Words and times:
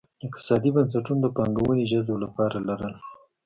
اقتصادي 0.27 0.69
بنسټونو 0.75 1.19
د 1.21 1.27
پانګونې 1.35 1.83
جذب 1.91 2.17
لپاره 2.25 2.57
لرل. 2.67 2.93